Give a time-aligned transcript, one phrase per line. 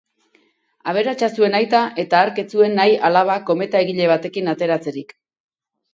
[0.93, 5.15] Aberatsa zuen aita eta hark ez zuen nahi alaba kometa egile batekin ateratzerik.